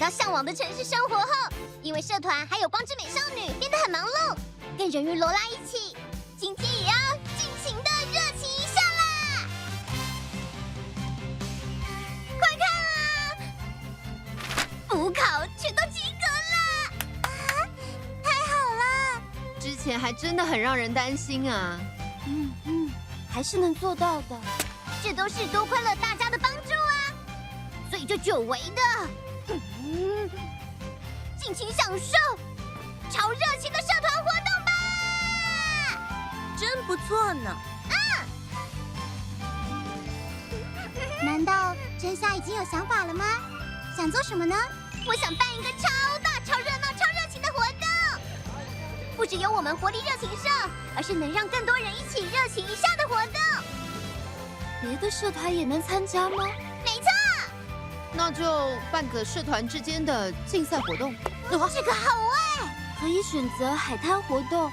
[0.00, 1.26] 到向往的城市生活后，
[1.82, 4.34] 因为社团还有光之美少女变得很忙碌，
[4.78, 5.94] 跟人鱼罗拉一起，
[6.38, 6.92] 今天也要
[7.36, 9.46] 尽情的热情一下啦！
[12.38, 13.36] 快看啊，
[14.88, 16.56] 补考全都及格了！
[17.28, 17.30] 啊，
[18.24, 19.20] 太好了！
[19.60, 21.78] 之前还真的很让人担心啊。
[22.26, 22.90] 嗯嗯，
[23.30, 24.40] 还是能做到的。
[25.02, 27.12] 这都是多亏了大家的帮助啊！
[27.90, 29.29] 所以就久违的，嗯，
[31.40, 32.14] 尽情享受
[33.10, 34.70] 超热情的社团活动吧！
[36.58, 37.56] 真不错呢。
[41.24, 43.24] 难道真夏已经有想法了吗？
[43.96, 44.54] 想做什么呢？
[45.06, 45.88] 我想办一个超
[46.22, 47.88] 大、超热闹、超热情的活动，
[49.16, 50.48] 不只有我们活力热情社，
[50.94, 53.40] 而是能让更多人一起热情一下的活动。
[54.82, 56.44] 别的社团也能参加吗？
[58.22, 61.14] 那就办个社团之间的竞赛活动。
[61.48, 63.00] 这个好哎！
[63.00, 64.70] 可以选择海滩活动，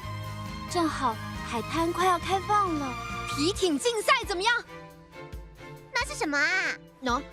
[0.69, 1.15] 正好
[1.49, 2.93] 海滩快要开放了。
[3.29, 4.53] 皮艇竞赛怎么样？
[5.93, 6.45] 那是什么啊？
[7.01, 7.23] 喏、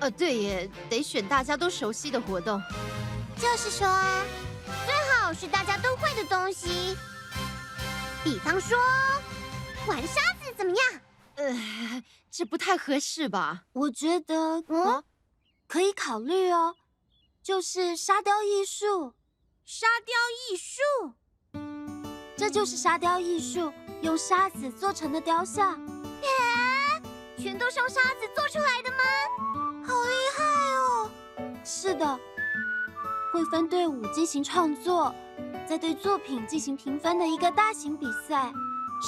[0.00, 2.60] 呃，对耶，得选大家都熟悉的活动。
[3.38, 4.24] 就是说啊，
[4.66, 6.96] 最好是大家都会的东西，
[8.24, 8.76] 比方说
[9.86, 11.00] 玩沙子怎么样？
[11.36, 13.62] 呃，这不太合适吧？
[13.72, 14.34] 我觉得
[14.66, 15.04] 嗯，
[15.66, 16.76] 可以考虑哦，
[17.42, 19.14] 就是沙雕艺术。
[19.64, 20.14] 沙雕
[20.50, 21.14] 艺术，
[22.36, 25.80] 这就是沙雕艺术，用沙子做成的雕像。
[26.20, 26.28] 耶，
[27.38, 28.98] 全都是用沙子做出来的吗？
[29.86, 30.44] 好厉害
[30.76, 31.10] 哦！
[31.64, 32.20] 是的，
[33.32, 35.14] 会分队伍进行创作，
[35.66, 38.52] 再对作品进行评分的一个大型比赛。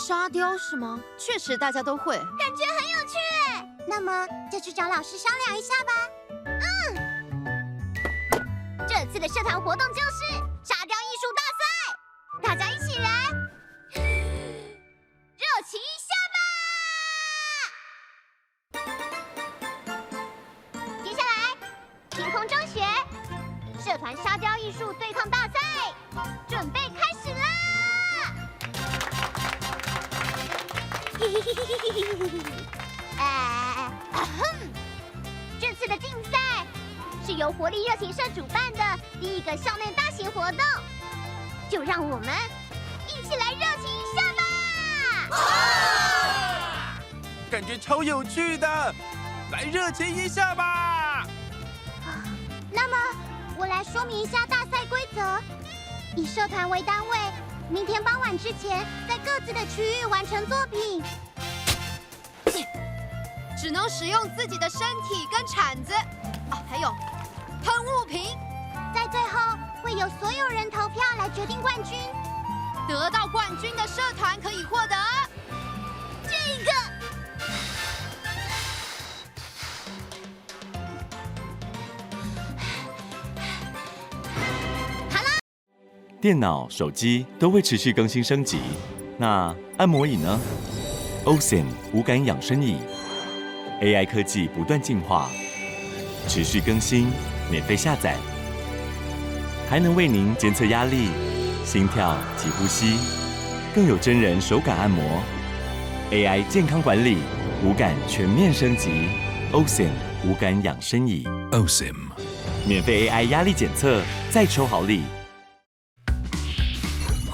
[0.06, 0.98] 沙雕是吗？
[1.18, 2.16] 确实大家都会。
[2.16, 3.18] 感觉很有趣
[3.50, 3.76] 哎。
[3.86, 5.92] 那么就去找老师商量一下吧。
[8.88, 10.55] 这次的社团活动就是
[48.06, 48.94] 有趣的，
[49.50, 51.26] 来热情一下吧！
[52.70, 52.96] 那么，
[53.58, 55.42] 我来说明一下大赛规则：
[56.14, 57.18] 以社团为单位，
[57.68, 61.02] 明天傍晚之前，在各自的区域完成作品。
[63.60, 65.92] 只能使用自己的身体跟铲子
[66.48, 66.88] 啊，还有
[67.64, 68.22] 喷雾瓶。
[68.94, 71.98] 在最后，会有所有人投票来决定冠军。
[72.86, 74.94] 得到冠军的社团可以获得
[76.22, 76.85] 这个。
[86.26, 88.58] 电脑、手机都会持续更新升级，
[89.16, 90.40] 那按摩椅呢
[91.24, 92.78] ？OSIM 无感养生椅
[93.80, 95.30] ，AI 科技不断进化，
[96.26, 97.06] 持续更新，
[97.48, 98.16] 免费下载，
[99.70, 101.10] 还能为您监测压力、
[101.64, 102.96] 心跳及呼吸，
[103.72, 105.04] 更有真人手感按摩
[106.10, 107.18] ，AI 健康管理，
[107.64, 108.90] 无感全面升级
[109.52, 109.90] ，OSIM
[110.24, 111.22] 无感养生椅
[111.52, 111.94] ，OSIM
[112.66, 114.02] 免费 AI 压力检测，
[114.32, 115.02] 再抽好礼。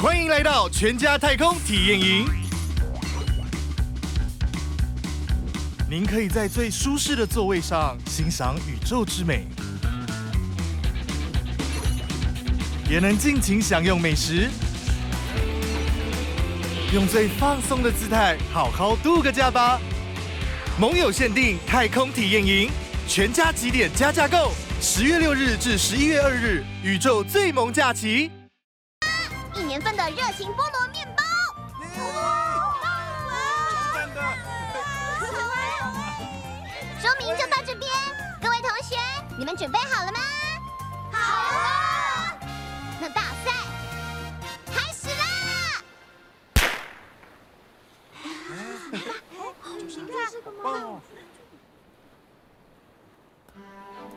[0.03, 2.27] 欢迎来到全家太空体验营，
[5.89, 9.47] 您可以在最舒适的座位上欣赏宇宙之美，
[12.91, 14.51] 也能尽情享用美食，
[16.93, 19.81] 用最放松的姿态好好度个假吧！
[20.81, 22.69] 盟友限定太空体验营，
[23.07, 24.51] 全家集点加价购，
[24.81, 28.33] 十月六日至十一月二日，宇宙最萌假期。
[29.73, 31.25] 一年份的热情菠萝面包。
[37.01, 37.91] 说明就到这边，
[38.43, 38.99] 各位同学，
[39.39, 40.21] 你们准备好了吗？
[41.11, 42.39] 好了。
[43.01, 43.51] 那大赛
[44.67, 45.25] 开始啦！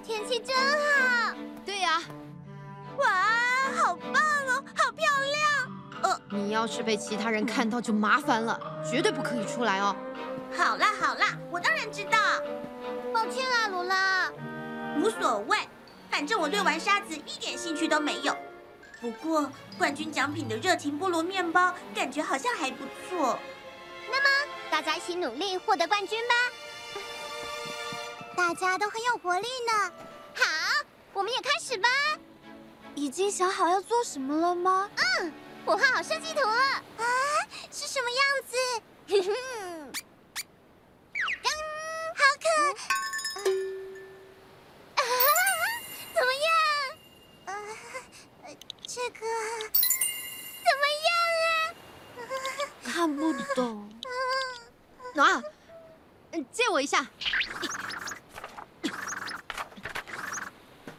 [0.04, 1.34] 天气真好。
[1.66, 2.02] 对呀、
[2.98, 3.08] 哇，
[3.78, 6.04] 好棒哦，好漂亮。
[6.04, 8.60] 呃，你要是被其他人看到就麻烦了，
[8.90, 9.96] 绝对不可以出来哦。
[10.58, 12.18] 好啦好啦，我当然知道。
[13.14, 14.32] 抱歉啦，罗拉。
[14.98, 15.58] 无所谓，
[16.10, 18.36] 反正我对玩沙子一点兴趣都没有。
[19.02, 23.38] 不过冠军奖品的热情菠萝面包，感觉好像还不错。
[24.10, 26.34] 那么大家一起努力获得冠军吧！
[28.36, 29.92] 大家都很有活力呢。
[30.34, 30.46] 好，
[31.14, 31.90] 我们也开始吧。
[32.96, 34.90] 已经想好要做什么了吗？
[35.20, 35.32] 嗯，
[35.66, 36.54] 我画好设计图了。
[36.98, 37.04] 啊，
[37.72, 38.56] 是什么样子？
[39.08, 39.32] 哼 哼，
[41.44, 41.48] 嗯，
[42.16, 42.46] 好可。
[44.96, 45.02] 啊，
[46.14, 46.48] 怎么样？
[47.46, 47.54] 呃，
[48.88, 49.20] 这个
[50.64, 51.08] 怎么样
[51.46, 51.52] 啊？
[52.84, 53.90] 看不懂。
[55.22, 55.44] 啊，
[56.52, 57.06] 借我一下。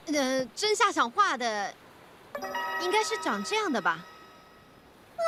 [0.06, 1.74] 呃，真夏想画的，
[2.80, 3.98] 应该是长这样的吧？
[5.16, 5.24] 哇，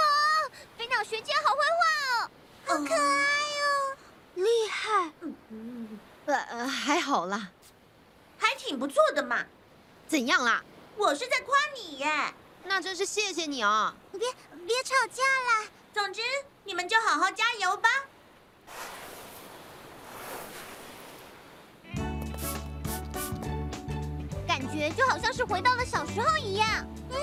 [0.77, 2.31] 飞鸟学姐好会画哦，
[2.67, 3.97] 好可爱哦，
[4.35, 5.13] 厉害。
[6.27, 7.49] 呃呃，还好啦。
[8.39, 9.45] 还挺不错的嘛。
[10.07, 10.63] 怎样啦？
[10.97, 12.35] 我是在夸你耶。
[12.65, 13.95] 那真是谢谢你哦。
[14.13, 14.21] 别
[14.67, 15.67] 别吵架啦。
[15.95, 16.21] 总之，
[16.65, 17.89] 你们就好好加油吧。
[24.47, 26.87] 感觉就好像是回到了小时候一样。
[27.11, 27.17] 嗯，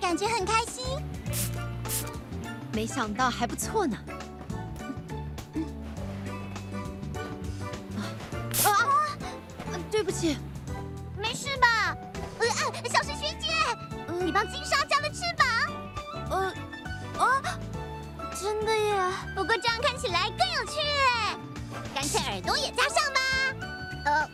[0.00, 0.84] 感觉很开心。
[2.72, 3.96] 没想到还不错呢。
[8.64, 8.72] 啊啊！
[9.90, 10.38] 对不起。
[11.18, 11.96] 没事吧？
[12.38, 12.46] 呃，
[12.88, 13.48] 小石学姐，
[14.24, 15.46] 你帮金沙加了翅膀。
[16.30, 16.54] 呃，
[17.24, 17.42] 啊，
[18.40, 19.12] 真的耶！
[19.34, 21.36] 不过这样看起来更有趣哎，
[21.94, 23.20] 干脆耳朵也加上吧。
[24.06, 24.28] 呃，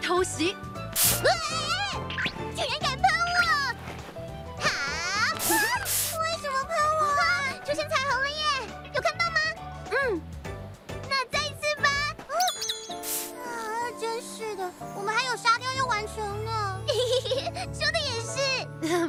[0.00, 0.56] 偷袭！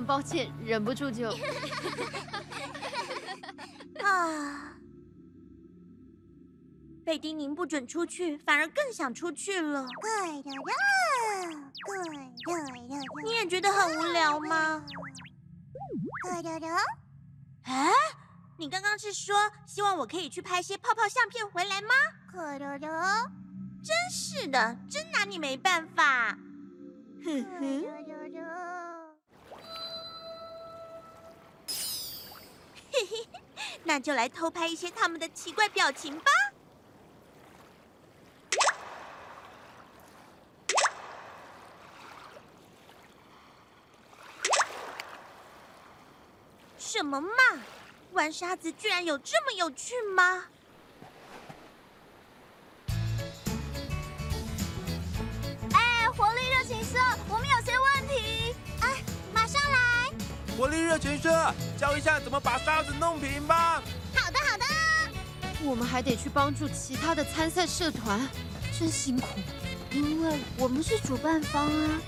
[0.04, 0.08] 是。
[0.08, 1.30] 抱歉，忍不住就。
[4.04, 4.76] 啊！
[7.06, 9.86] 被叮咛不准出去，反而更想出去了。
[10.02, 10.58] 对的呀，
[11.86, 11.98] 对
[12.46, 12.54] 对
[12.88, 13.24] 对。
[13.26, 14.84] 你也觉得很无聊吗？
[16.24, 16.68] 对的的。
[17.64, 17.92] 哎，
[18.58, 21.90] 你刚刚是说希望我可以去拍些泡泡相片回来吗？
[22.32, 22.88] 对的的。
[23.84, 26.38] 真是的，真拿你没办法。
[27.24, 27.86] 哼哼。
[32.94, 33.28] 嘿嘿，
[33.84, 36.32] 那就来偷拍一些他们的奇怪表情吧。
[46.78, 47.30] 什么嘛！
[48.12, 50.46] 玩沙子居然有这么有趣吗？
[60.64, 63.84] 活力热情社，教一下怎么把沙子弄平吧。
[64.16, 64.64] 好的，好的。
[65.62, 68.26] 我们还得去帮助其他的参赛社团，
[68.80, 69.28] 真辛苦。
[69.92, 72.00] 因为我们是主办方啊。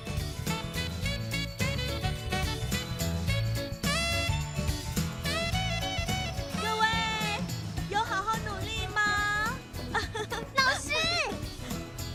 [6.62, 6.88] 各位
[7.90, 9.52] 有好好努力吗？
[10.56, 10.94] 老师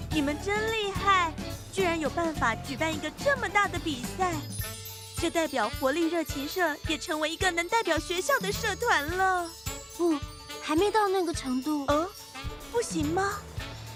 [0.08, 1.34] 你们真厉害，
[1.70, 4.32] 居然有办法举办一个这么大的比赛，
[5.20, 9.46] 这代表活力热情社也成为一个能代表学校的社团了。
[9.94, 10.18] 不，
[10.62, 11.84] 还没到那个程度。
[11.88, 12.08] 哦，
[12.72, 13.38] 不行吗？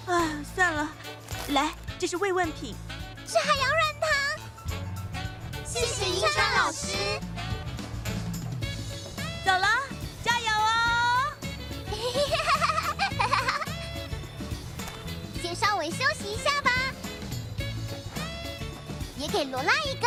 [0.07, 0.93] 啊，算了，
[1.49, 2.75] 来，这是慰问品，
[3.26, 4.11] 是海洋软糖。
[5.64, 6.88] 谢谢银川老师。
[9.47, 9.66] 走了，
[10.23, 11.33] 加油哦！
[15.43, 16.71] 先稍微休息一下吧，
[19.16, 20.07] 也给罗拉一个。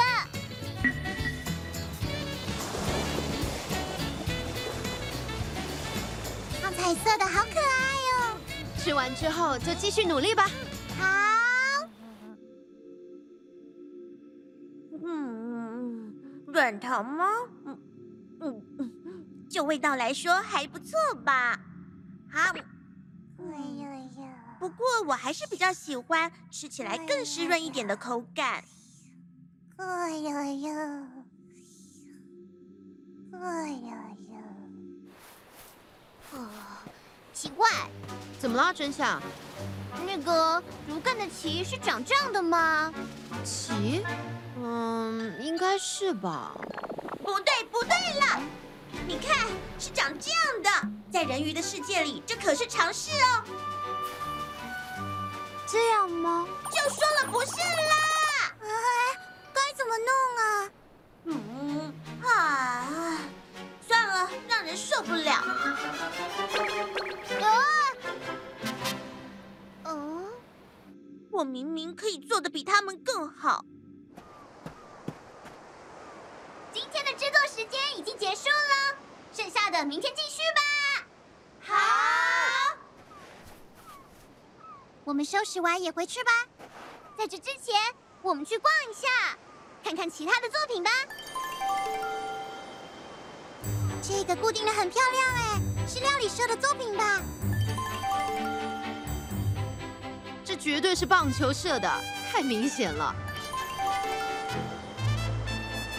[6.87, 8.39] 彩色的好可爱哦。
[8.77, 10.47] 吃完之后就继续努力吧。
[10.97, 11.85] 好。
[15.03, 16.13] 嗯，
[16.47, 17.25] 软糖吗？
[17.65, 17.77] 嗯
[18.39, 21.59] 嗯嗯，就味道来说还不错吧。
[22.31, 22.53] 好。
[22.53, 23.45] 哎
[23.81, 23.89] 呀
[24.21, 24.55] 呀！
[24.57, 28.63] 不过我还是比较喜欢吃起来更湿润一点的口感。
[29.75, 31.07] 哎呀呀！
[33.33, 34.06] 哎呀
[36.33, 36.39] 呀！
[36.39, 36.47] 哦，
[37.33, 37.69] 奇怪，
[38.39, 39.21] 怎么了，真相？
[40.05, 42.93] 那个儒艮的旗是长这样的吗？
[43.43, 44.03] 旗？
[44.57, 46.51] 嗯，应该是吧。
[47.23, 48.41] 不对，不对了！
[49.07, 49.47] 你看，
[49.79, 50.69] 是长这样的，
[51.11, 53.43] 在人鱼的世界里，这可是常事哦。
[55.67, 56.47] 这样吗？
[56.71, 58.53] 就说了不是啦！
[58.61, 58.67] 哎，
[59.53, 60.69] 该怎么弄啊？
[61.25, 61.93] 嗯，
[62.23, 62.76] 啊，
[64.67, 65.31] 人受不了。
[67.41, 67.63] 啊！
[69.85, 70.27] 哦，
[71.31, 73.63] 我明明可以做得比他们更好。
[76.73, 78.97] 今天的制作时间已经结束了，
[79.33, 80.61] 剩下的明天继续吧。
[81.61, 81.73] 好。
[85.05, 86.31] 我们收拾完也回去吧。
[87.17, 87.73] 在这之前，
[88.21, 89.07] 我们去逛一下，
[89.81, 90.91] 看看其他的作品吧。
[94.07, 97.21] 这个固定的很漂亮哎，是料理社的作品吧？
[100.45, 101.91] 这绝对是棒球社的，
[102.31, 103.13] 太明显了。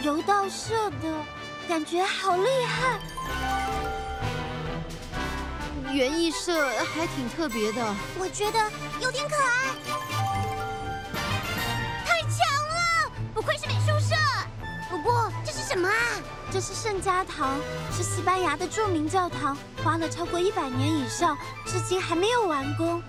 [0.02, 1.22] 柔道社的
[1.68, 2.98] 感觉好厉害。
[5.92, 8.58] 园艺社还挺特别的，我觉得
[9.00, 9.74] 有点可爱。
[12.06, 14.16] 太强了，不愧是美术社。
[14.88, 15.94] 不过这是什么啊？
[16.50, 17.60] 这是圣家堂，
[17.94, 21.36] 是西班牙的著名教堂，花了超过一百年以上，
[21.66, 23.02] 至今还没有完工。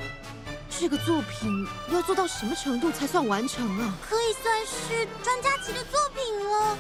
[0.70, 3.94] 这个作品要做到什么程度才算完成啊？
[4.08, 6.78] 可以算是专家级的作品了。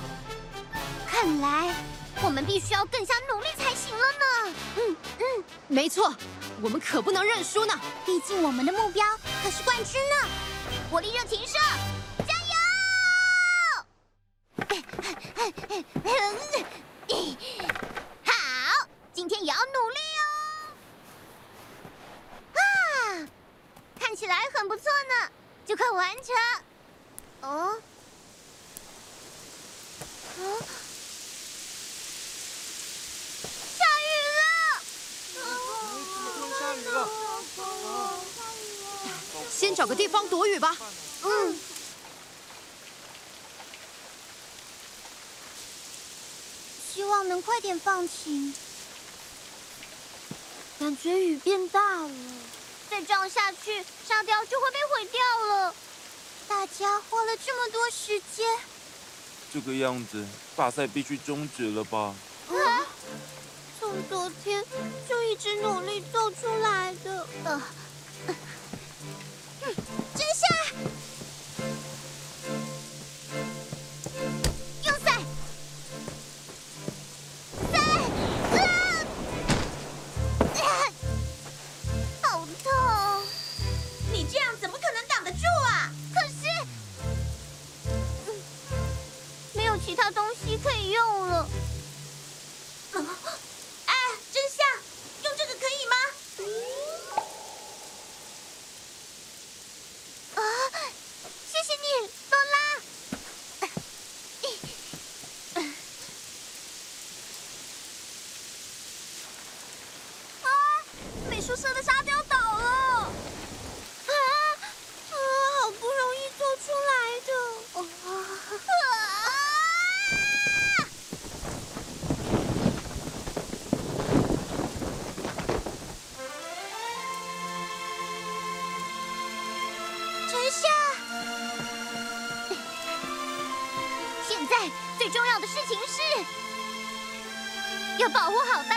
[1.08, 1.74] 看来
[2.22, 4.56] 我们必须要更加努力才行了呢。
[4.78, 6.14] 嗯嗯，没错，
[6.62, 7.74] 我们可不能认输呢。
[8.06, 9.06] 毕竟我们的目标
[9.44, 10.30] 可是冠军呢。
[10.92, 11.58] 活力热情社。
[18.26, 18.34] 好，
[19.14, 20.24] 今天也要努力哦！
[22.56, 22.60] 啊，
[24.00, 25.30] 看起来很不错呢，
[25.68, 26.36] 就快完成。
[27.42, 27.80] 哦，
[30.40, 30.62] 哦，
[33.78, 34.08] 下雨
[34.40, 34.42] 了！
[36.60, 37.08] 下雨了！
[39.50, 40.76] 先找个地方躲雨吧。
[41.24, 41.60] 嗯。
[47.42, 48.54] 快点放晴。
[50.80, 52.12] 感觉雨变大了，
[52.90, 55.76] 再这样下去，沙雕就会被毁掉了。
[56.48, 58.48] 大家花了这么多时间，
[59.54, 62.16] 这个样子，大赛必须终止了吧？
[62.50, 62.88] 啊！
[63.80, 64.64] 从昨天
[65.08, 67.28] 就一直努力做出来的。
[67.46, 67.62] 呃，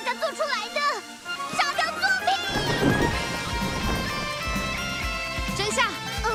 [0.04, 0.80] 大家做出来的
[1.56, 2.28] 沙雕作品。
[5.56, 5.86] 真相，
[6.24, 6.26] 嗯，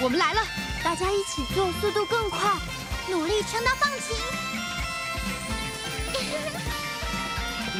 [0.00, 0.40] 我们来了，
[0.84, 2.38] 大家一起做，速度更快，
[3.08, 4.16] 努力撑到放晴。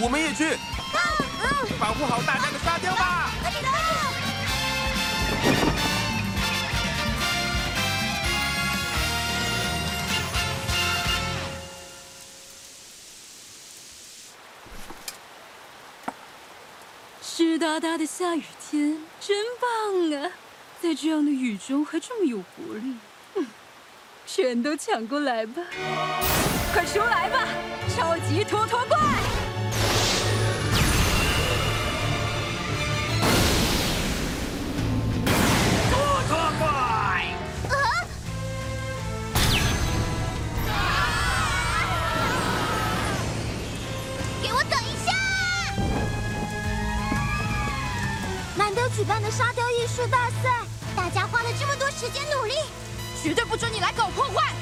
[0.00, 0.98] 我们也去，嗯
[1.42, 3.30] 嗯，保护好大家的沙雕吧。
[3.42, 4.19] 快点，快点。
[17.60, 20.32] 大大的下雨天，真棒啊！
[20.80, 22.94] 在这样的雨中还这么有活力，
[23.34, 23.46] 嗯，
[24.26, 25.62] 全都抢过来吧！
[26.72, 27.46] 快出来吧，
[27.94, 28.96] 超级拖拖怪！
[52.00, 52.54] 时间努力，
[53.22, 54.54] 绝对不准你来搞破坏！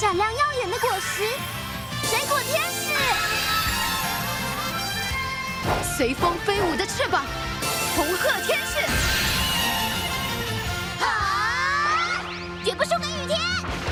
[0.00, 1.28] 闪亮耀眼的果实，
[2.08, 2.94] 水果天使，
[5.94, 7.22] 随风飞舞的翅膀，
[7.94, 8.78] 红鹤天使，
[11.04, 12.24] 啊！
[12.64, 13.38] 绝不输给雨天，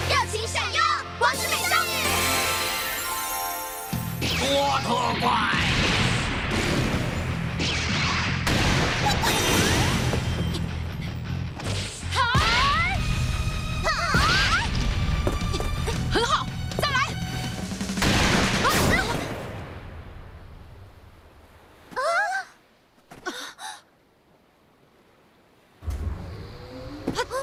[0.08, 0.82] 热情闪耀，
[1.18, 1.90] 光之美少女，
[4.38, 4.88] 波特
[5.20, 5.57] 怪。
[27.16, 27.37] はっ。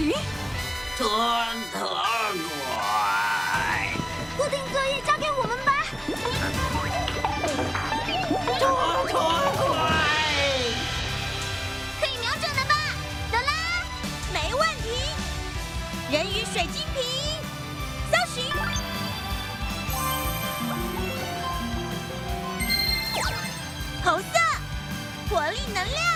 [0.00, 0.14] 行。
[0.96, 1.06] 拖
[1.72, 1.78] 拖
[2.68, 3.92] 怪，
[4.36, 5.70] 固定作业交给我们吧。
[8.58, 8.62] 拖
[9.08, 9.12] 拖
[9.58, 9.78] 怪，
[12.00, 12.74] 可以瞄准了吧，
[13.30, 13.52] 走啦？
[14.32, 14.86] 没问题。
[16.10, 17.02] 人鱼水晶瓶，
[18.10, 18.44] 搜寻。
[24.02, 24.24] 红色，
[25.28, 26.09] 活力能量，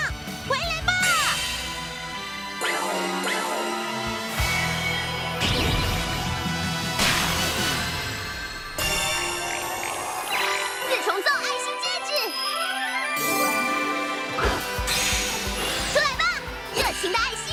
[17.12, 17.52] 的爱心，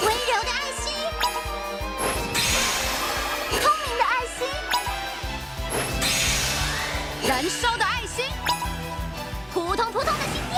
[0.00, 0.84] 温柔的爱心，
[3.60, 4.38] 聪明的爱心，
[7.28, 8.24] 燃烧的爱心，
[9.52, 10.57] 扑通扑通的心跳。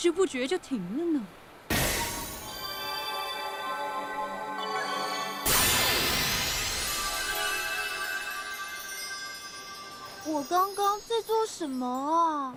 [0.00, 1.26] 知不觉就停了呢。
[10.24, 12.56] 我刚刚在做什么啊？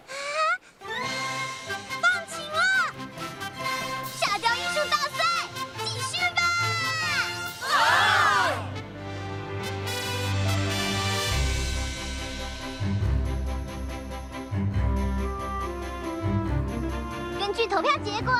[17.81, 18.33] 结果，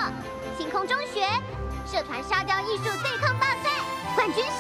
[0.57, 1.25] 星空中学
[1.89, 3.69] 社团沙雕艺术对抗大赛
[4.13, 4.51] 冠军是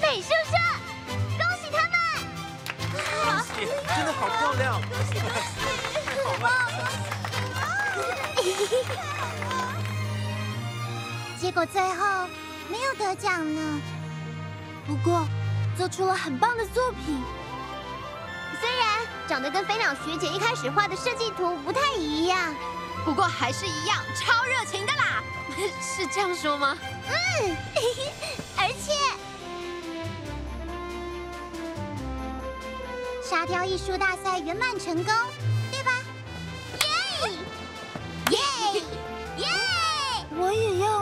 [0.00, 0.56] 美术社，
[1.36, 1.94] 恭喜他们！
[3.94, 4.80] 真的好漂亮！
[4.80, 5.18] 恭喜
[6.24, 6.50] 好棒！
[11.38, 12.26] 结果最后
[12.70, 13.80] 没有得奖呢。
[14.86, 15.26] 不过，
[15.76, 17.22] 做出了很棒的作品。
[19.28, 22.54] 长得跟飞鸟学姐一开始画的设计图不太一样，
[23.04, 25.22] 不过还是一样超热情的啦。
[25.82, 26.76] 是这样说吗？
[27.08, 27.56] 嗯，
[28.56, 28.94] 而且
[33.22, 35.12] 沙雕艺术大赛圆满成功，
[35.70, 35.92] 对吧？
[37.20, 37.30] 耶！
[38.30, 38.38] 耶！
[39.36, 39.46] 耶！
[40.38, 40.97] 我也要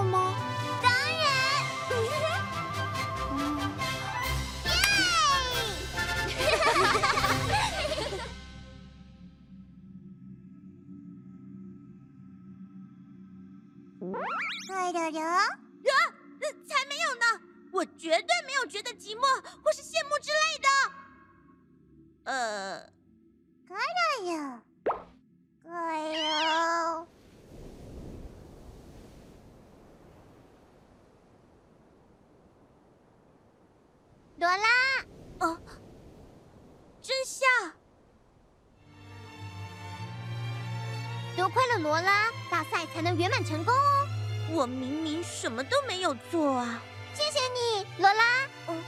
[44.67, 46.83] 我明明什么都没有做啊！
[47.15, 48.25] 谢谢你，罗拉。
[48.67, 48.83] 嗯，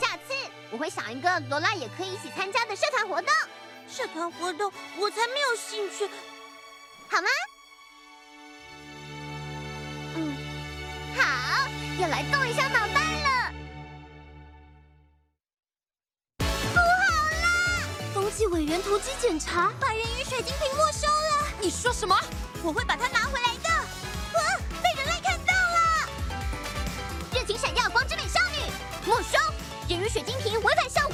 [0.00, 0.32] 下次
[0.70, 3.28] 我会想一个罗拉也可以一起参加的社团活动。
[3.86, 6.08] 社团活动我才没有兴趣，
[7.10, 7.28] 好吗？
[10.14, 10.34] 嗯，
[11.18, 11.68] 好，
[12.00, 13.52] 要来动一下脑袋了。
[16.38, 17.78] 不好啦！
[18.14, 21.46] 风纪委员突击检查，把人鱼水晶瓶没收了。
[21.60, 22.18] 你说什么？
[22.62, 23.53] 我会把它拿回来
[29.06, 29.38] 没收
[29.88, 31.13] 人鱼水晶瓶，违反校规。